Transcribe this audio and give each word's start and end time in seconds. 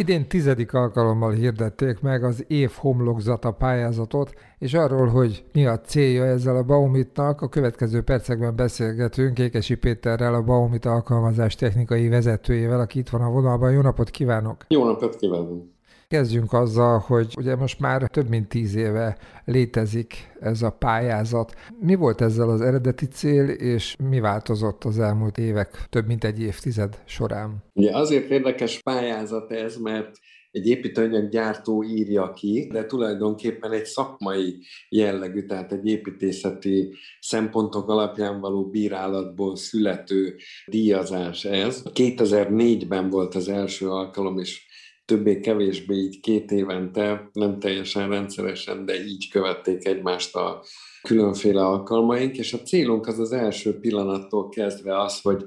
Idén 0.00 0.28
tizedik 0.28 0.74
alkalommal 0.74 1.30
hirdették 1.30 2.00
meg 2.00 2.24
az 2.24 2.44
év 2.48 2.70
homlokzata 2.76 3.50
pályázatot, 3.50 4.34
és 4.58 4.74
arról, 4.74 5.06
hogy 5.06 5.44
mi 5.52 5.66
a 5.66 5.80
célja 5.80 6.24
ezzel 6.24 6.56
a 6.56 6.62
Baumitnak, 6.62 7.40
a 7.40 7.48
következő 7.48 8.02
percekben 8.02 8.56
beszélgetünk 8.56 9.34
Kékesi 9.34 9.74
Péterrel, 9.74 10.34
a 10.34 10.42
Baumit 10.42 10.84
alkalmazás 10.84 11.54
technikai 11.54 12.08
vezetőjével, 12.08 12.80
aki 12.80 12.98
itt 12.98 13.08
van 13.08 13.20
a 13.20 13.30
vonalban. 13.30 13.72
Jó 13.72 13.80
napot 13.80 14.10
kívánok! 14.10 14.64
Jó 14.68 14.84
napot 14.84 15.16
kívánok! 15.16 15.62
Kezdjünk 16.10 16.52
azzal, 16.52 16.98
hogy 16.98 17.34
ugye 17.38 17.56
most 17.56 17.80
már 17.80 18.08
több 18.08 18.28
mint 18.28 18.48
tíz 18.48 18.74
éve 18.74 19.16
létezik 19.44 20.14
ez 20.40 20.62
a 20.62 20.70
pályázat. 20.70 21.54
Mi 21.80 21.94
volt 21.94 22.20
ezzel 22.20 22.48
az 22.48 22.60
eredeti 22.60 23.06
cél, 23.06 23.48
és 23.48 23.96
mi 24.08 24.20
változott 24.20 24.84
az 24.84 24.98
elmúlt 24.98 25.38
évek, 25.38 25.86
több 25.88 26.06
mint 26.06 26.24
egy 26.24 26.40
évtized 26.40 27.02
során? 27.04 27.62
Ugye 27.72 27.96
azért 27.96 28.30
érdekes 28.30 28.78
pályázat 28.78 29.52
ez, 29.52 29.76
mert 29.76 30.18
egy 30.50 30.66
építőanyaggyártó 30.66 31.84
írja 31.84 32.32
ki, 32.32 32.68
de 32.72 32.86
tulajdonképpen 32.86 33.72
egy 33.72 33.84
szakmai 33.84 34.56
jellegű, 34.88 35.46
tehát 35.46 35.72
egy 35.72 35.86
építészeti 35.86 36.94
szempontok 37.20 37.88
alapján 37.88 38.40
való 38.40 38.70
bírálatból 38.70 39.56
születő 39.56 40.36
díjazás 40.66 41.44
ez. 41.44 41.82
2004-ben 41.94 43.10
volt 43.10 43.34
az 43.34 43.48
első 43.48 43.90
alkalom, 43.90 44.38
és 44.38 44.68
többé-kevésbé 45.10 45.94
így 45.94 46.20
két 46.20 46.50
évente, 46.50 47.30
nem 47.32 47.58
teljesen 47.58 48.08
rendszeresen, 48.08 48.84
de 48.84 49.04
így 49.04 49.28
követték 49.30 49.86
egymást 49.86 50.36
a 50.36 50.62
különféle 51.02 51.64
alkalmaink, 51.66 52.36
és 52.36 52.52
a 52.52 52.62
célunk 52.62 53.06
az 53.06 53.18
az 53.18 53.32
első 53.32 53.78
pillanattól 53.78 54.48
kezdve 54.48 55.00
az, 55.00 55.20
hogy 55.20 55.44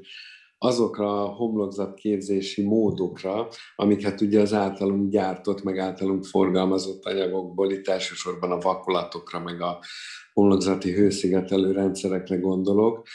azokra 0.57 1.23
a 1.23 1.27
homlokzatképzési 1.27 2.63
módokra, 2.63 3.47
amiket 3.75 4.21
ugye 4.21 4.41
az 4.41 4.53
általunk 4.53 5.11
gyártott, 5.11 5.63
meg 5.63 5.77
általunk 5.77 6.25
forgalmazott 6.25 7.05
anyagokból, 7.05 7.71
itt 7.71 7.87
elsősorban 7.87 8.51
a 8.51 8.59
vakolatokra, 8.59 9.39
meg 9.39 9.61
a 9.61 9.79
homlokzati 10.33 10.93
hőszigetelő 10.93 11.71
rendszerekre 11.71 12.35
gondolok, 12.35 13.07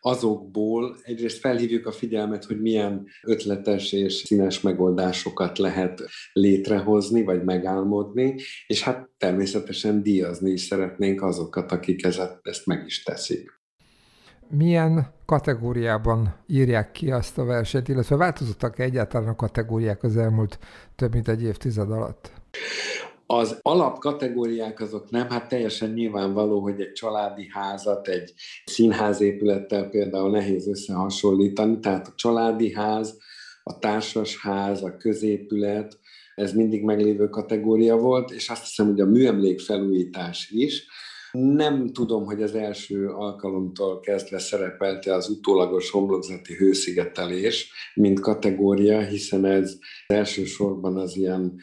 azokból 0.00 0.96
egyrészt 1.02 1.38
felhívjuk 1.38 1.86
a 1.86 1.92
figyelmet, 1.92 2.44
hogy 2.44 2.60
milyen 2.60 3.06
ötletes 3.22 3.92
és 3.92 4.12
színes 4.12 4.60
megoldásokat 4.60 5.58
lehet 5.58 6.02
létrehozni, 6.32 7.24
vagy 7.24 7.44
megálmodni, 7.44 8.34
és 8.66 8.82
hát 8.82 9.08
természetesen 9.18 10.02
díjazni 10.02 10.50
is 10.50 10.60
szeretnénk 10.60 11.22
azokat, 11.22 11.72
akik 11.72 12.04
ezt 12.42 12.66
meg 12.66 12.82
is 12.86 13.02
teszik. 13.02 13.58
Milyen 14.48 15.12
kategóriában 15.26 16.34
írják 16.46 16.92
ki 16.92 17.10
azt 17.10 17.38
a 17.38 17.44
versenyt, 17.44 17.88
illetve 17.88 18.16
változottak 18.16 18.78
-e 18.78 18.82
egyáltalán 18.82 19.28
a 19.28 19.36
kategóriák 19.36 20.02
az 20.02 20.16
elmúlt 20.16 20.58
több 20.96 21.12
mint 21.12 21.28
egy 21.28 21.42
évtized 21.42 21.90
alatt? 21.90 22.32
Az 23.32 23.58
alapkategóriák 23.62 24.80
azok 24.80 25.10
nem, 25.10 25.28
hát 25.28 25.48
teljesen 25.48 25.90
nyilvánvaló, 25.90 26.60
hogy 26.60 26.80
egy 26.80 26.92
családi 26.92 27.48
házat 27.48 28.08
egy 28.08 28.32
színházépülettel 28.64 29.88
például 29.88 30.30
nehéz 30.30 30.68
összehasonlítani, 30.68 31.78
tehát 31.78 32.06
a 32.06 32.12
családi 32.14 32.72
ház, 32.72 33.18
a 33.62 33.78
társas 33.78 34.40
ház, 34.40 34.82
a 34.82 34.96
középület, 34.96 35.98
ez 36.34 36.52
mindig 36.52 36.82
meglévő 36.82 37.28
kategória 37.28 37.96
volt, 37.96 38.30
és 38.30 38.48
azt 38.48 38.64
hiszem, 38.64 38.86
hogy 38.86 39.00
a 39.00 39.06
műemlék 39.06 39.60
felújítás 39.60 40.50
is, 40.50 40.86
nem 41.32 41.92
tudom, 41.92 42.24
hogy 42.24 42.42
az 42.42 42.54
első 42.54 43.08
alkalomtól 43.08 44.00
kezdve 44.00 44.38
szerepelte 44.38 45.14
az 45.14 45.28
utólagos 45.28 45.90
homlokzati 45.90 46.54
hőszigetelés, 46.54 47.72
mint 47.94 48.20
kategória, 48.20 49.00
hiszen 49.00 49.44
ez 49.44 49.78
elsősorban 50.06 50.96
az 50.96 51.16
ilyen 51.16 51.60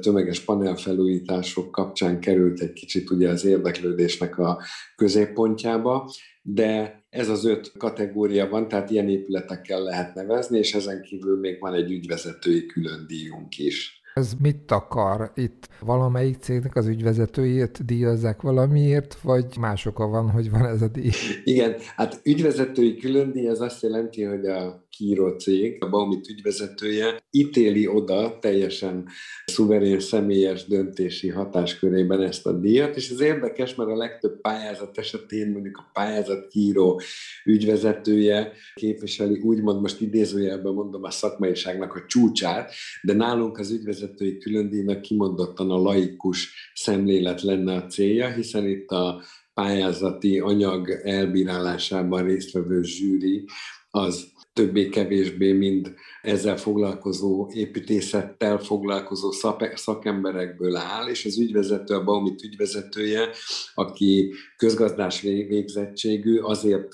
tömeges 0.00 0.40
panelfelújítások 0.40 1.70
kapcsán 1.70 2.20
került 2.20 2.60
egy 2.60 2.72
kicsit 2.72 3.10
ugye 3.10 3.28
az 3.28 3.44
érdeklődésnek 3.44 4.38
a 4.38 4.62
középpontjába, 4.96 6.10
de 6.42 7.04
ez 7.10 7.28
az 7.28 7.44
öt 7.44 7.72
kategória 7.78 8.48
van, 8.48 8.68
tehát 8.68 8.90
ilyen 8.90 9.08
épületekkel 9.08 9.82
lehet 9.82 10.14
nevezni, 10.14 10.58
és 10.58 10.74
ezen 10.74 11.02
kívül 11.02 11.38
még 11.38 11.60
van 11.60 11.74
egy 11.74 11.90
ügyvezetői 11.90 12.66
külön 12.66 13.04
díjunk 13.06 13.58
is. 13.58 14.02
Ez 14.14 14.32
mit 14.42 14.70
akar? 14.70 15.32
Itt 15.34 15.68
valamelyik 15.80 16.36
cégnek 16.36 16.76
az 16.76 16.86
ügyvezetőjét 16.86 17.84
díjazzák 17.84 18.42
valamiért, 18.42 19.20
vagy 19.20 19.56
más 19.60 19.86
oka 19.86 20.06
van, 20.06 20.30
hogy 20.30 20.50
van 20.50 20.66
ez 20.66 20.82
a 20.82 20.88
díj? 20.88 21.10
Igen, 21.44 21.74
hát 21.96 22.20
ügyvezetői 22.22 22.96
külön 22.96 23.32
díj 23.32 23.48
az 23.48 23.60
azt 23.60 23.82
jelenti, 23.82 24.22
hogy 24.22 24.46
a 24.46 24.84
kíró 24.96 25.28
cég, 25.28 25.82
a 25.82 25.88
Baumit 25.88 26.28
ügyvezetője 26.28 27.22
ítéli 27.30 27.88
oda 27.88 28.38
teljesen 28.38 29.08
szuverén 29.46 30.00
személyes 30.00 30.66
döntési 30.66 31.28
hatáskörében 31.28 32.22
ezt 32.22 32.46
a 32.46 32.52
díjat, 32.52 32.96
és 32.96 33.10
ez 33.10 33.20
érdekes, 33.20 33.74
mert 33.74 33.90
a 33.90 33.96
legtöbb 33.96 34.40
pályázat 34.40 34.98
esetén 34.98 35.50
mondjuk 35.50 35.76
a 35.76 35.90
pályázat 35.92 36.48
kíró 36.48 37.00
ügyvezetője 37.44 38.52
képviseli, 38.74 39.38
úgymond 39.38 39.80
most 39.80 40.00
idézőjelben 40.00 40.72
mondom 40.72 41.02
a 41.02 41.10
szakmaiságnak 41.10 41.94
a 41.94 42.04
csúcsát, 42.06 42.72
de 43.02 43.12
nálunk 43.12 43.58
az 43.58 43.70
ügyvezetői 44.04 44.38
különdíjnak 44.38 45.00
kimondottan 45.00 45.70
a 45.70 45.78
laikus 45.78 46.70
szemlélet 46.74 47.42
lenne 47.42 47.74
a 47.74 47.86
célja, 47.86 48.32
hiszen 48.32 48.68
itt 48.68 48.90
a 48.90 49.22
pályázati 49.54 50.38
anyag 50.38 50.90
elbírálásában 50.90 52.24
résztvevő 52.24 52.82
zsűri 52.82 53.44
az 53.90 54.32
többé-kevésbé 54.52 55.52
mind 55.52 55.94
ezzel 56.22 56.56
foglalkozó, 56.56 57.50
építészettel 57.52 58.58
foglalkozó 58.58 59.30
szakemberekből 59.74 60.76
áll, 60.76 61.08
és 61.08 61.24
az 61.24 61.38
ügyvezető, 61.38 61.94
a 61.94 62.04
Baumit 62.04 62.42
ügyvezetője, 62.42 63.28
aki 63.74 64.32
közgazdás 64.56 65.20
végzettségű, 65.20 66.38
azért 66.38 66.88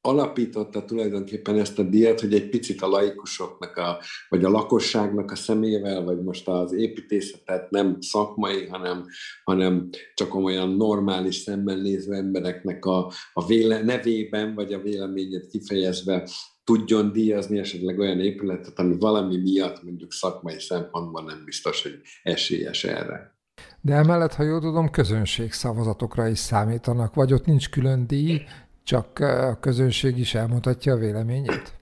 alapította 0.00 0.84
tulajdonképpen 0.84 1.58
ezt 1.58 1.78
a 1.78 1.82
díjat, 1.82 2.20
hogy 2.20 2.34
egy 2.34 2.48
picit 2.48 2.82
a 2.82 2.88
laikusoknak, 2.88 3.76
a, 3.76 4.00
vagy 4.28 4.44
a 4.44 4.50
lakosságnak 4.50 5.30
a 5.30 5.36
szemével, 5.36 6.04
vagy 6.04 6.22
most 6.22 6.48
az 6.48 6.72
építészetet 6.72 7.70
nem 7.70 7.96
szakmai, 8.00 8.66
hanem, 8.66 9.06
hanem 9.44 9.88
csak 10.14 10.34
olyan 10.34 10.68
normális 10.68 11.36
szemmel 11.36 11.76
néző 11.76 12.12
embereknek 12.12 12.84
a, 12.84 13.12
a 13.32 13.46
véle, 13.46 13.82
nevében, 13.82 14.54
vagy 14.54 14.72
a 14.72 14.80
véleményét 14.80 15.46
kifejezve 15.46 16.28
tudjon 16.64 17.12
díjazni 17.12 17.58
esetleg 17.58 17.98
olyan 17.98 18.20
épületet, 18.20 18.78
ami 18.78 18.96
valami 18.98 19.36
miatt 19.36 19.82
mondjuk 19.82 20.12
szakmai 20.12 20.60
szempontból 20.60 21.22
nem 21.22 21.44
biztos, 21.44 21.82
hogy 21.82 22.00
esélyes 22.22 22.84
erre. 22.84 23.38
De 23.80 23.94
emellett, 23.94 24.34
ha 24.34 24.42
jól 24.42 24.60
tudom, 24.60 24.90
közönség 24.90 25.52
szavazatokra 25.52 26.28
is 26.28 26.38
számítanak, 26.38 27.14
vagy 27.14 27.32
ott 27.32 27.44
nincs 27.44 27.70
külön 27.70 28.06
díj, 28.06 28.42
csak 28.90 29.18
a 29.18 29.56
közönség 29.60 30.18
is 30.18 30.34
elmutatja 30.34 30.92
a 30.92 30.96
véleményét? 30.96 31.79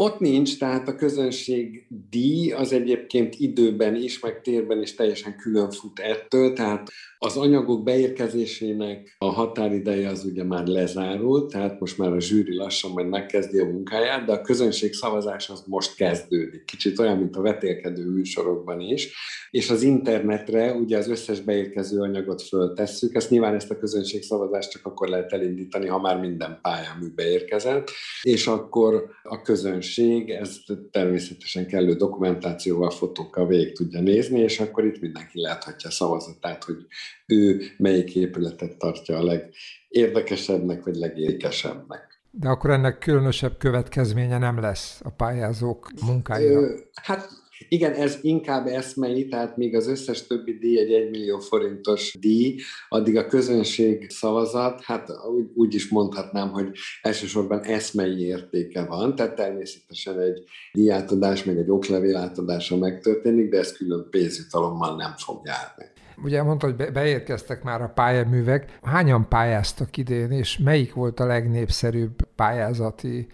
Ott 0.00 0.18
nincs, 0.18 0.58
tehát 0.58 0.88
a 0.88 0.96
közönség 0.96 1.86
díj 2.10 2.52
az 2.52 2.72
egyébként 2.72 3.34
időben 3.38 3.94
is, 3.94 4.20
meg 4.20 4.40
térben 4.40 4.82
is 4.82 4.94
teljesen 4.94 5.36
külön 5.36 5.70
fut 5.70 5.98
ettől, 5.98 6.52
tehát 6.52 6.90
az 7.18 7.36
anyagok 7.36 7.82
beérkezésének 7.82 9.16
a 9.18 9.24
határideje 9.24 10.08
az 10.08 10.24
ugye 10.24 10.44
már 10.44 10.66
lezárult, 10.66 11.52
tehát 11.52 11.80
most 11.80 11.98
már 11.98 12.12
a 12.12 12.20
zsűri 12.20 12.54
lassan 12.54 12.90
majd 12.90 13.08
megkezdi 13.08 13.58
a 13.58 13.64
munkáját, 13.64 14.24
de 14.24 14.32
a 14.32 14.40
közönség 14.40 14.92
szavazás 14.92 15.50
az 15.50 15.64
most 15.66 15.94
kezdődik. 15.94 16.64
Kicsit 16.64 16.98
olyan, 16.98 17.18
mint 17.18 17.36
a 17.36 17.40
vetélkedő 17.40 18.04
műsorokban 18.10 18.80
is. 18.80 19.14
És 19.50 19.70
az 19.70 19.82
internetre 19.82 20.72
ugye 20.72 20.98
az 20.98 21.08
összes 21.08 21.40
beérkező 21.40 22.00
anyagot 22.00 22.42
föltesszük, 22.42 23.14
ezt 23.14 23.30
nyilván 23.30 23.54
ezt 23.54 23.70
a 23.70 23.78
közönség 23.78 24.22
szavazást 24.22 24.70
csak 24.70 24.86
akkor 24.86 25.08
lehet 25.08 25.32
elindítani, 25.32 25.86
ha 25.86 26.00
már 26.00 26.20
minden 26.20 26.58
pályámű 26.62 27.06
beérkezett, 27.14 27.90
és 28.22 28.46
akkor 28.46 29.10
a 29.22 29.42
közönség 29.42 29.87
ezt 30.28 30.72
természetesen 30.90 31.66
kellő 31.66 31.94
dokumentációval, 31.94 32.90
fotókkal 32.90 33.46
végig 33.46 33.72
tudja 33.72 34.00
nézni, 34.00 34.40
és 34.40 34.60
akkor 34.60 34.84
itt 34.84 35.00
mindenki 35.00 35.40
láthatja 35.40 35.88
a 35.88 35.92
szavazatát, 35.92 36.64
hogy 36.64 36.86
ő 37.26 37.60
melyik 37.76 38.14
épületet 38.14 38.76
tartja 38.76 39.18
a 39.18 39.24
legérdekesebbnek, 39.24 40.84
vagy 40.84 40.96
legérdekesebbnek. 40.96 42.20
De 42.30 42.48
akkor 42.48 42.70
ennek 42.70 42.98
különösebb 42.98 43.58
következménye 43.58 44.38
nem 44.38 44.60
lesz 44.60 45.00
a 45.04 45.10
pályázók 45.10 45.90
munkájára? 46.06 46.68
Hát 47.02 47.28
igen, 47.68 47.92
ez 47.92 48.18
inkább 48.22 48.66
eszmei, 48.66 49.28
tehát 49.28 49.56
még 49.56 49.76
az 49.76 49.86
összes 49.86 50.26
többi 50.26 50.58
díj 50.58 50.78
egy 50.78 50.92
1 50.92 51.10
millió 51.10 51.38
forintos 51.38 52.14
díj, 52.20 52.54
addig 52.88 53.16
a 53.16 53.26
közönség 53.26 54.10
szavazat, 54.10 54.82
hát 54.82 55.10
úgy, 55.36 55.46
úgy 55.54 55.74
is 55.74 55.88
mondhatnám, 55.88 56.50
hogy 56.50 56.68
elsősorban 57.02 57.62
eszmei 57.62 58.20
értéke 58.20 58.84
van, 58.84 59.14
tehát 59.14 59.34
természetesen 59.34 60.20
egy 60.20 60.42
díjátadás, 60.72 61.44
meg 61.44 61.58
egy 61.58 61.70
oklevél 61.70 62.16
átadása 62.16 62.76
megtörténik, 62.76 63.50
de 63.50 63.58
ez 63.58 63.72
külön 63.72 64.06
pénzjutalommal 64.10 64.96
nem 64.96 65.14
fog 65.16 65.40
járni. 65.44 65.84
Ugye 66.22 66.42
mondta, 66.42 66.66
hogy 66.66 66.92
beérkeztek 66.92 67.62
már 67.62 67.82
a 67.82 67.92
pályaművek. 67.94 68.78
Hányan 68.82 69.28
pályáztak 69.28 69.96
idén, 69.96 70.30
és 70.30 70.58
melyik 70.58 70.94
volt 70.94 71.20
a 71.20 71.26
legnépszerűbb 71.26 72.14
pályázati 72.36 73.26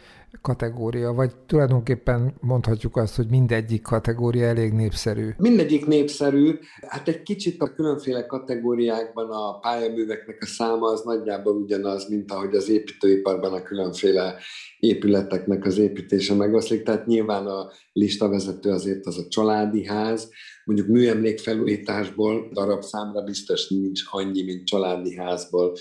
kategória, 0.42 1.12
vagy 1.12 1.32
tulajdonképpen 1.46 2.34
mondhatjuk 2.40 2.96
azt, 2.96 3.16
hogy 3.16 3.26
mindegyik 3.28 3.82
kategória 3.82 4.46
elég 4.46 4.72
népszerű? 4.72 5.28
Mindegyik 5.36 5.86
népszerű. 5.86 6.58
Hát 6.88 7.08
egy 7.08 7.22
kicsit 7.22 7.62
a 7.62 7.74
különféle 7.74 8.26
kategóriákban 8.26 9.30
a 9.30 9.58
pályaműveknek 9.58 10.38
a 10.40 10.46
száma 10.46 10.86
az 10.86 11.02
nagyjából 11.02 11.54
ugyanaz, 11.54 12.08
mint 12.08 12.32
ahogy 12.32 12.54
az 12.54 12.68
építőiparban 12.68 13.52
a 13.52 13.62
különféle 13.62 14.34
épületeknek 14.78 15.64
az 15.64 15.78
építése 15.78 16.34
megoszlik. 16.34 16.82
Tehát 16.82 17.06
nyilván 17.06 17.46
a 17.46 17.70
listavezető 17.92 18.70
azért 18.70 19.06
az 19.06 19.18
a 19.18 19.28
családi 19.28 19.86
ház, 19.86 20.30
mondjuk 20.64 20.88
műemlékfelújításból 20.88 22.48
darab 22.52 22.82
számra 22.82 23.22
biztos 23.22 23.68
nincs 23.68 24.02
annyi, 24.10 24.42
mint 24.42 24.66
családi 24.66 25.16
házból 25.16 25.72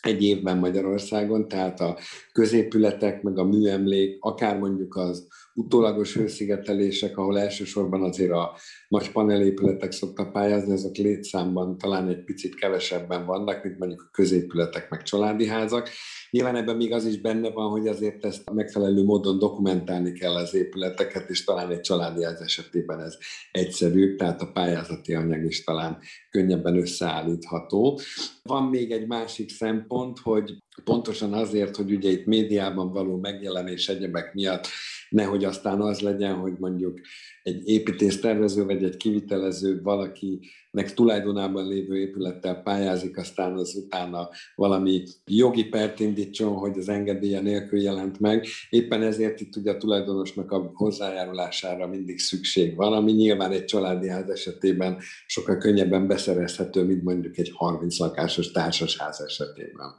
egy 0.00 0.22
évben 0.22 0.58
Magyarországon, 0.58 1.48
tehát 1.48 1.80
a 1.80 1.98
középületek, 2.32 3.22
meg 3.22 3.38
a 3.38 3.44
műemlék, 3.44 4.16
akár 4.20 4.58
mondjuk 4.58 4.96
az 4.96 5.26
utólagos 5.54 6.14
hőszigetelések, 6.14 7.18
ahol 7.18 7.38
elsősorban 7.38 8.02
azért 8.02 8.30
a 8.30 8.56
nagy 8.88 9.12
panelépületek 9.12 9.92
szoktak 9.92 10.32
pályázni, 10.32 10.72
azok 10.72 10.96
létszámban 10.96 11.78
talán 11.78 12.08
egy 12.08 12.24
picit 12.24 12.54
kevesebben 12.54 13.26
vannak, 13.26 13.64
mint 13.64 13.78
mondjuk 13.78 14.02
a 14.02 14.10
középületek, 14.10 14.90
meg 14.90 15.02
családi 15.02 15.46
házak. 15.46 15.88
Nyilván 16.30 16.56
ebben 16.56 16.76
még 16.76 16.92
az 16.92 17.04
is 17.04 17.20
benne 17.20 17.50
van, 17.50 17.70
hogy 17.70 17.88
azért 17.88 18.24
ezt 18.24 18.50
megfelelő 18.50 19.04
módon 19.04 19.38
dokumentálni 19.38 20.12
kell 20.12 20.34
az 20.34 20.54
épületeket, 20.54 21.30
és 21.30 21.44
talán 21.44 21.70
egy 21.70 21.80
családi 21.80 22.24
ház 22.24 22.40
esetében 22.40 23.00
ez 23.00 23.18
egyszerűbb, 23.50 24.16
tehát 24.16 24.40
a 24.40 24.50
pályázati 24.52 25.14
anyag 25.14 25.44
is 25.44 25.64
talán 25.64 25.98
könnyebben 26.30 26.76
összeállítható. 26.76 28.00
Van 28.42 28.64
még 28.64 28.90
egy 28.90 29.06
másik 29.06 29.50
szempont, 29.50 30.18
hogy 30.18 30.58
pontosan 30.84 31.32
azért, 31.32 31.76
hogy 31.76 31.92
ugye 31.92 32.10
itt 32.10 32.26
médiában 32.26 32.92
való 32.92 33.16
megjelenés 33.16 33.88
egyebek 33.88 34.34
miatt 34.34 34.66
nehogy 35.10 35.44
aztán 35.44 35.80
az 35.80 36.00
legyen, 36.00 36.34
hogy 36.34 36.52
mondjuk 36.58 37.00
egy 37.42 37.68
építésztervező 37.68 38.64
vagy 38.64 38.84
egy 38.84 38.96
kivitelező 38.96 39.82
valakinek 39.82 40.94
tulajdonában 40.94 41.68
lévő 41.68 41.96
épülettel 41.98 42.62
pályázik, 42.62 43.16
aztán 43.16 43.52
az 43.52 43.74
utána 43.74 44.28
valami 44.54 45.02
jogi 45.26 45.64
pert 45.64 46.00
indítson, 46.00 46.52
hogy 46.52 46.78
az 46.78 46.88
engedélye 46.88 47.40
nélkül 47.40 47.80
jelent 47.80 48.20
meg. 48.20 48.46
Éppen 48.68 49.02
ezért 49.02 49.40
itt 49.40 49.56
ugye 49.56 49.70
a 49.70 49.76
tulajdonosnak 49.76 50.50
a 50.50 50.70
hozzájárulására 50.74 51.86
mindig 51.86 52.18
szükség 52.18 52.76
van, 52.76 52.92
ami 52.92 53.12
nyilván 53.12 53.52
egy 53.52 53.64
családi 53.64 54.08
ház 54.08 54.28
esetében 54.28 54.98
sokkal 55.26 55.56
könnyebben 55.56 56.06
beszerezhető, 56.06 56.84
mint 56.84 57.02
mondjuk 57.02 57.38
egy 57.38 57.50
30 57.54 57.98
lakásos 57.98 58.50
társasház 58.50 59.20
esetében 59.20 59.94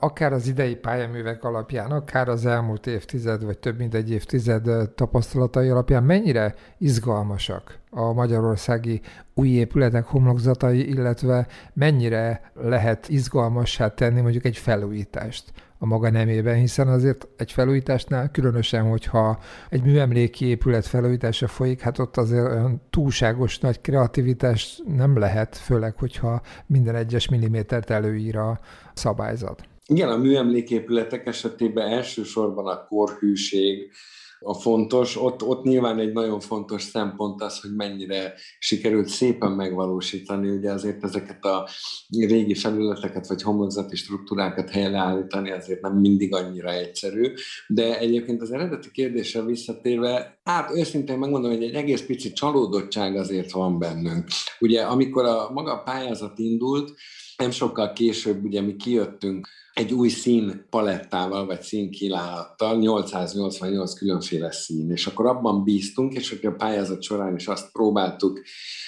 akár 0.00 0.32
az 0.32 0.46
idei 0.46 0.76
pályaművek 0.76 1.44
alapján, 1.44 1.90
akár 1.90 2.28
az 2.28 2.46
elmúlt 2.46 2.86
évtized, 2.86 3.44
vagy 3.44 3.58
több 3.58 3.78
mint 3.78 3.94
egy 3.94 4.10
évtized 4.10 4.90
tapasztalatai 4.94 5.68
alapján 5.68 6.02
mennyire 6.02 6.54
izgalmasak 6.78 7.78
a 7.90 8.12
magyarországi 8.12 9.00
új 9.34 9.48
épületek 9.48 10.04
homlokzatai, 10.04 10.88
illetve 10.88 11.46
mennyire 11.72 12.52
lehet 12.54 13.08
izgalmassá 13.08 13.88
tenni 13.88 14.20
mondjuk 14.20 14.44
egy 14.44 14.56
felújítást 14.56 15.52
a 15.82 15.86
maga 15.86 16.10
nemében, 16.10 16.56
hiszen 16.56 16.88
azért 16.88 17.28
egy 17.36 17.52
felújításnál, 17.52 18.30
különösen, 18.30 18.88
hogyha 18.88 19.38
egy 19.68 19.82
műemléki 19.82 20.46
épület 20.46 20.86
felújítása 20.86 21.48
folyik, 21.48 21.80
hát 21.80 21.98
ott 21.98 22.16
azért 22.16 22.46
olyan 22.46 22.82
túlságos 22.90 23.58
nagy 23.58 23.80
kreativitás 23.80 24.82
nem 24.96 25.18
lehet, 25.18 25.56
főleg, 25.56 25.94
hogyha 25.96 26.40
minden 26.66 26.94
egyes 26.94 27.28
millimétert 27.28 27.90
előír 27.90 28.36
a 28.36 28.60
szabályzat. 28.94 29.69
Igen, 29.92 30.08
a 30.08 30.16
műemléképületek 30.16 31.26
esetében 31.26 31.88
elsősorban 31.88 32.66
a 32.66 32.86
korhűség 32.86 33.92
a 34.40 34.54
fontos. 34.54 35.16
Ott, 35.16 35.42
ott 35.42 35.62
nyilván 35.62 35.98
egy 35.98 36.12
nagyon 36.12 36.40
fontos 36.40 36.82
szempont 36.82 37.42
az, 37.42 37.60
hogy 37.60 37.74
mennyire 37.74 38.34
sikerült 38.58 39.08
szépen 39.08 39.50
megvalósítani, 39.50 40.50
ugye 40.50 40.72
azért 40.72 41.04
ezeket 41.04 41.44
a 41.44 41.68
régi 42.08 42.54
felületeket 42.54 43.26
vagy 43.26 43.42
homlokzati 43.42 43.96
struktúrákat 43.96 44.70
helyreállítani 44.70 45.50
azért 45.50 45.80
nem 45.80 45.96
mindig 45.96 46.34
annyira 46.34 46.72
egyszerű, 46.72 47.32
de 47.66 47.98
egyébként 47.98 48.40
az 48.40 48.50
eredeti 48.50 48.90
kérdésre 48.90 49.42
visszatérve, 49.42 50.40
hát 50.44 50.70
őszintén 50.74 51.18
megmondom, 51.18 51.50
hogy 51.50 51.62
egy 51.62 51.74
egész 51.74 52.02
pici 52.06 52.32
csalódottság 52.32 53.16
azért 53.16 53.50
van 53.50 53.78
bennünk. 53.78 54.28
Ugye 54.60 54.82
amikor 54.82 55.24
a 55.24 55.50
maga 55.52 55.82
pályázat 55.82 56.38
indult, 56.38 56.92
nem 57.36 57.50
sokkal 57.50 57.92
később 57.92 58.44
ugye 58.44 58.60
mi 58.60 58.76
kijöttünk 58.76 59.48
egy 59.80 59.92
új 59.92 60.08
szín 60.08 60.66
palettával, 60.70 61.46
vagy 61.46 61.62
színkínálattal, 61.62 62.78
888 62.78 63.94
különféle 63.94 64.52
szín, 64.52 64.90
és 64.90 65.06
akkor 65.06 65.26
abban 65.26 65.64
bíztunk, 65.64 66.14
és 66.14 66.28
hogy 66.28 66.46
a 66.46 66.54
pályázat 66.54 67.02
során 67.02 67.34
is 67.34 67.46
azt 67.46 67.72
próbáltuk 67.72 68.40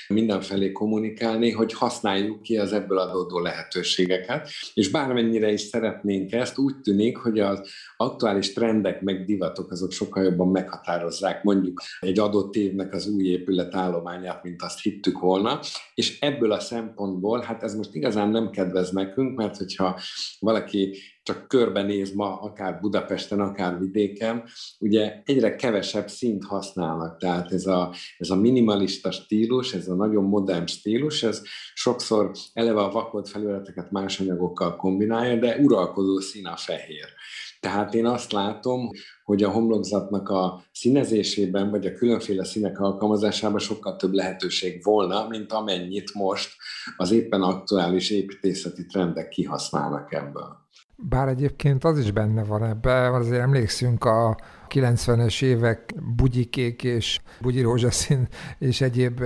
mindenfelé 0.08 0.72
kommunikálni, 0.72 1.50
hogy 1.50 1.72
használjuk 1.72 2.42
ki 2.42 2.56
az 2.56 2.72
ebből 2.72 2.98
adódó 2.98 3.38
lehetőségeket, 3.38 4.48
és 4.74 4.90
bármennyire 4.90 5.52
is 5.52 5.60
szeretnénk 5.60 6.32
ezt, 6.32 6.58
úgy 6.58 6.80
tűnik, 6.80 7.16
hogy 7.16 7.38
az 7.38 7.60
aktuális 7.96 8.52
trendek 8.52 9.00
meg 9.00 9.24
divatok 9.24 9.70
azok 9.70 9.92
sokkal 9.92 10.24
jobban 10.24 10.48
meghatározzák 10.48 11.42
mondjuk 11.42 11.82
egy 12.00 12.18
adott 12.18 12.54
évnek 12.54 12.94
az 12.94 13.06
új 13.06 13.24
épület 13.24 13.74
állományát, 13.74 14.42
mint 14.42 14.62
azt 14.62 14.82
hittük 14.82 15.18
volna, 15.18 15.60
és 15.94 16.20
ebből 16.20 16.52
a 16.52 16.60
szempontból, 16.60 17.40
hát 17.40 17.62
ez 17.62 17.74
most 17.74 17.94
igazán 17.94 18.28
nem 18.28 18.50
kedvez 18.50 18.90
nekünk, 18.90 19.36
mert 19.36 19.56
hogyha 19.56 20.00
valaki 20.38 20.81
et 20.82 21.21
csak 21.22 21.48
körbenéz 21.48 22.14
ma, 22.14 22.40
akár 22.40 22.80
Budapesten, 22.80 23.40
akár 23.40 23.78
vidéken, 23.78 24.44
ugye 24.78 25.22
egyre 25.24 25.56
kevesebb 25.56 26.08
szint 26.08 26.44
használnak. 26.44 27.18
Tehát 27.18 27.52
ez 27.52 27.66
a, 27.66 27.94
ez 28.18 28.30
a 28.30 28.36
minimalista 28.36 29.10
stílus, 29.10 29.74
ez 29.74 29.88
a 29.88 29.94
nagyon 29.94 30.24
modern 30.24 30.66
stílus, 30.66 31.22
ez 31.22 31.42
sokszor 31.74 32.30
eleve 32.52 32.80
a 32.80 32.90
vakolt 32.90 33.28
felületeket 33.28 33.90
más 33.90 34.20
anyagokkal 34.20 34.76
kombinálja, 34.76 35.36
de 35.36 35.56
uralkodó 35.56 36.20
szín 36.20 36.46
a 36.46 36.56
fehér. 36.56 37.08
Tehát 37.60 37.94
én 37.94 38.06
azt 38.06 38.32
látom, 38.32 38.90
hogy 39.24 39.42
a 39.42 39.50
homlokzatnak 39.50 40.28
a 40.28 40.64
színezésében, 40.72 41.70
vagy 41.70 41.86
a 41.86 41.92
különféle 41.92 42.44
színek 42.44 42.80
alkalmazásában 42.80 43.58
sokkal 43.58 43.96
több 43.96 44.12
lehetőség 44.12 44.84
volna, 44.84 45.28
mint 45.28 45.52
amennyit 45.52 46.14
most 46.14 46.50
az 46.96 47.10
éppen 47.10 47.42
aktuális 47.42 48.10
építészeti 48.10 48.86
trendek 48.86 49.28
kihasználnak 49.28 50.12
ebből. 50.12 50.56
Bár 51.08 51.28
egyébként 51.28 51.84
az 51.84 51.98
is 51.98 52.10
benne 52.10 52.44
van 52.44 52.64
ebben, 52.64 53.14
azért 53.14 53.42
emlékszünk 53.42 54.04
a 54.04 54.36
90-es 54.68 55.42
évek 55.42 55.94
bugyikék 56.16 56.84
és 56.84 57.20
bugyi 57.40 57.60
rózsaszín 57.60 58.28
és 58.58 58.80
egyéb 58.80 59.22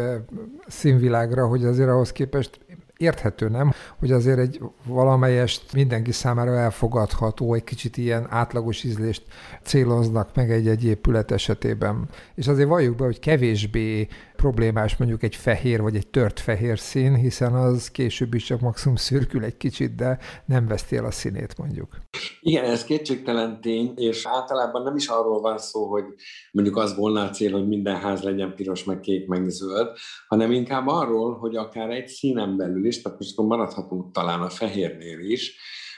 színvilágra, 0.67 1.47
hogy 1.47 1.65
azért 1.65 1.89
ahhoz 1.89 2.13
képest 2.13 2.61
érthető, 2.97 3.49
nem? 3.49 3.73
Hogy 3.99 4.13
azért 4.13 4.39
egy 4.39 4.61
valamelyest 4.87 5.73
mindenki 5.73 6.13
számára 6.13 6.57
elfogadható, 6.57 7.55
egy 7.55 7.65
kicsit 7.65 7.97
ilyen 7.97 8.27
átlagos 8.31 8.85
ízlést 8.85 9.23
céloznak 9.63 10.35
meg 10.35 10.51
egy-egy 10.51 10.85
épület 10.85 11.31
esetében. 11.31 12.09
És 12.35 12.49
azért 12.49 12.69
valljuk 12.69 12.97
be, 12.97 13.05
hogy 13.05 13.19
kevésbé 13.19 14.09
problémás 14.37 14.97
mondjuk 14.97 15.23
egy 15.23 15.37
fehér 15.37 15.81
vagy 15.81 15.97
egy 15.97 16.07
tört 16.07 16.41
fehér 16.41 16.79
szín, 16.79 17.15
hiszen 17.15 17.55
az 17.55 17.91
később 17.91 18.35
is 18.35 18.45
csak 18.45 18.61
maximum 18.61 18.97
szürkül 18.97 19.45
egy 19.45 19.57
kicsit, 19.57 19.95
de 19.95 20.19
nem 20.45 20.67
veszti 20.67 20.97
el 20.97 21.05
a 21.05 21.11
színét 21.11 21.59
mondjuk. 21.59 21.97
Igen, 22.41 22.65
ez 22.65 22.85
kétségtelen 22.85 23.61
tény, 23.61 23.93
és 23.97 24.27
általában 24.27 24.83
nem 24.83 24.97
is 24.97 25.07
arról 25.07 25.41
van 25.41 25.59
szó, 25.59 25.91
hogy 25.91 26.05
mondjuk 26.53 26.77
az 26.77 26.97
volna 26.97 27.23
a 27.23 27.31
cél, 27.31 27.53
hogy 27.53 27.69
minden 27.69 27.97
ház 27.97 28.23
legyen 28.23 28.55
piros, 28.55 28.85
meg 28.85 29.01
kék, 29.01 29.27
meg 29.27 29.49
zöld, 29.49 29.89
hanem 30.29 30.53
inkább 30.53 30.87
arról, 30.87 31.39
hogy 31.39 31.57
akár 31.57 31.91
egy 31.91 32.07
színen 32.09 32.57
belül 32.57 32.87
is, 32.87 33.03
tehát 33.03 33.19
most 33.19 33.37
maradhatunk 33.37 34.13
talán 34.13 34.41
a 34.41 34.49
fehérnél 34.49 35.19
is, 35.19 35.57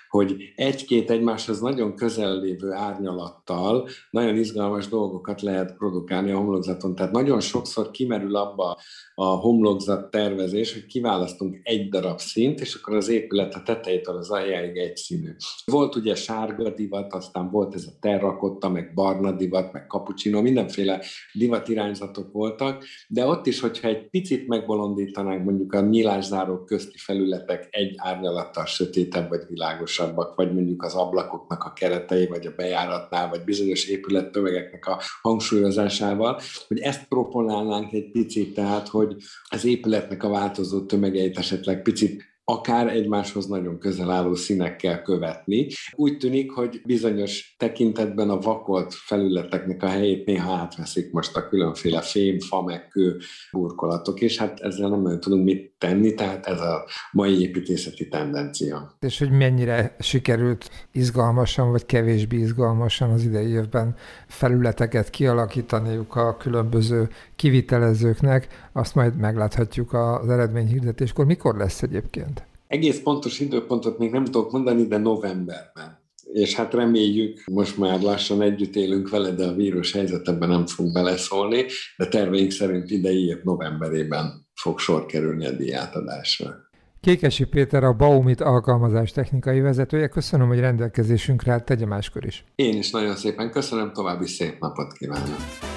hogy 0.08 0.36
egy-két 0.56 1.10
egymáshoz 1.10 1.60
nagyon 1.60 1.94
közel 1.94 2.40
lévő 2.40 2.72
árnyalattal 2.72 3.88
nagyon 4.10 4.36
izgalmas 4.36 4.88
dolgokat 4.88 5.42
lehet 5.42 5.76
produkálni 5.76 6.30
a 6.30 6.36
homlokzaton. 6.36 6.94
Tehát 6.94 7.12
nagyon 7.12 7.40
sokszor 7.40 7.90
kimerül 7.90 8.36
abba 8.36 8.78
a 9.14 9.24
homlokzat 9.24 10.10
tervezés, 10.10 10.72
hogy 10.72 10.86
kiválasztunk 10.86 11.60
egy 11.62 11.88
darab 11.88 12.18
szint, 12.18 12.60
és 12.60 12.74
akkor 12.74 12.96
az 12.96 13.08
épület 13.08 13.54
a 13.54 13.62
tetejétől 13.62 14.16
az 14.16 14.30
aljáig 14.30 14.76
egy 14.76 14.96
színű. 14.96 15.30
Volt 15.64 15.96
ugye 15.96 16.14
sárga 16.14 16.70
divat, 16.70 17.12
aztán 17.12 17.50
volt 17.50 17.74
ez 17.74 17.84
a 17.86 17.98
terrakotta, 18.00 18.68
meg 18.68 18.94
barna 18.94 19.32
divat, 19.32 19.72
meg 19.72 19.86
cappuccino, 19.88 20.42
mindenféle 20.42 21.02
divat 21.32 21.68
irányzatok 21.68 22.32
voltak, 22.32 22.84
de 23.08 23.26
ott 23.26 23.46
is, 23.46 23.60
hogyha 23.60 23.88
egy 23.88 24.08
picit 24.10 24.48
megbolondítanánk 24.48 25.44
mondjuk 25.44 25.72
a 25.72 25.80
nyílászárók 25.80 26.64
közti 26.64 26.98
felületek 26.98 27.68
egy 27.70 27.94
árnyalattal 27.96 28.66
sötétebb 28.66 29.28
vagy 29.28 29.42
világos 29.48 29.97
magasabbak, 29.98 30.36
vagy 30.36 30.54
mondjuk 30.54 30.82
az 30.82 30.94
ablakoknak 30.94 31.64
a 31.64 31.72
keretei, 31.72 32.26
vagy 32.26 32.46
a 32.46 32.54
bejáratnál, 32.56 33.28
vagy 33.28 33.44
bizonyos 33.44 33.84
épülettömegeknek 33.84 34.86
a 34.86 35.00
hangsúlyozásával, 35.22 36.40
hogy 36.68 36.78
ezt 36.78 37.08
proponálnánk 37.08 37.92
egy 37.92 38.10
picit, 38.10 38.54
tehát 38.54 38.88
hogy 38.88 39.16
az 39.48 39.64
épületnek 39.64 40.22
a 40.22 40.28
változó 40.28 40.86
tömegeit 40.86 41.38
esetleg 41.38 41.82
picit 41.82 42.24
akár 42.50 42.88
egymáshoz 42.88 43.46
nagyon 43.46 43.78
közel 43.78 44.10
álló 44.10 44.34
színekkel 44.34 45.02
követni. 45.02 45.66
Úgy 45.94 46.18
tűnik, 46.18 46.50
hogy 46.50 46.80
bizonyos 46.84 47.54
tekintetben 47.58 48.30
a 48.30 48.38
vakolt 48.38 48.94
felületeknek 48.94 49.82
a 49.82 49.86
helyét 49.86 50.26
néha 50.26 50.52
átveszik 50.52 51.12
most 51.12 51.36
a 51.36 51.48
különféle 51.48 52.00
fém, 52.00 52.38
fa, 52.38 52.62
meg 52.62 52.88
kő 52.88 53.16
burkolatok, 53.52 54.20
és 54.20 54.38
hát 54.38 54.60
ezzel 54.60 54.88
nem 54.88 55.02
nagyon 55.02 55.20
tudunk 55.20 55.44
mit 55.44 55.72
tenni, 55.78 56.14
tehát 56.14 56.46
ez 56.46 56.60
a 56.60 56.88
mai 57.12 57.40
építészeti 57.40 58.08
tendencia. 58.08 58.96
És 59.00 59.18
hogy 59.18 59.30
mennyire 59.30 59.96
sikerült 59.98 60.70
izgalmasan, 60.92 61.70
vagy 61.70 61.86
kevésbé 61.86 62.36
izgalmasan 62.36 63.10
az 63.10 63.24
idei 63.24 63.48
évben 63.48 63.94
felületeket 64.26 65.10
kialakítaniuk 65.10 66.16
a 66.16 66.36
különböző 66.36 67.08
kivitelezőknek, 67.38 68.68
azt 68.72 68.94
majd 68.94 69.16
megláthatjuk 69.16 69.92
az 69.92 70.28
eredményhirdetéskor. 70.28 71.26
Mikor 71.26 71.56
lesz 71.56 71.82
egyébként? 71.82 72.46
Egész 72.66 73.00
pontos 73.02 73.40
időpontot 73.40 73.98
még 73.98 74.10
nem 74.10 74.24
tudok 74.24 74.52
mondani, 74.52 74.86
de 74.86 74.98
novemberben. 74.98 76.06
És 76.32 76.54
hát 76.54 76.74
reméljük, 76.74 77.44
most 77.52 77.78
már 77.78 78.00
lassan 78.00 78.42
együtt 78.42 78.74
élünk 78.74 79.08
vele, 79.10 79.30
de 79.30 79.46
a 79.46 79.54
vírus 79.54 79.92
helyzetben 79.92 80.48
nem 80.48 80.66
fog 80.66 80.92
beleszólni, 80.92 81.64
de 81.96 82.06
terveink 82.06 82.50
szerint 82.50 82.90
idei 82.90 83.26
év 83.26 83.38
novemberében 83.42 84.46
fog 84.54 84.78
sor 84.78 85.06
kerülni 85.06 85.46
a 85.46 85.50
díjátadásra. 85.50 86.54
Kékesi 87.00 87.44
Péter 87.44 87.84
a 87.84 87.92
Baumit 87.92 88.40
alkalmazás 88.40 89.12
technikai 89.12 89.60
vezetője. 89.60 90.08
Köszönöm, 90.08 90.48
hogy 90.48 90.60
rendelkezésünkre 90.60 91.52
állt, 91.52 91.64
tegye 91.64 91.86
máskor 91.86 92.24
is. 92.24 92.44
Én 92.54 92.76
is 92.76 92.90
nagyon 92.90 93.16
szépen 93.16 93.50
köszönöm, 93.50 93.92
további 93.92 94.26
szép 94.26 94.60
napot 94.60 94.92
kívánok. 94.92 95.67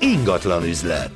Ingatlan 0.00 0.64
üzlet. 0.64 1.10